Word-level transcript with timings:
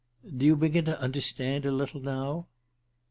Do 0.35 0.47
you 0.47 0.55
begin 0.55 0.85
to 0.85 0.99
understand 0.99 1.63
a 1.63 1.71
little 1.71 2.01
now?" 2.01 2.47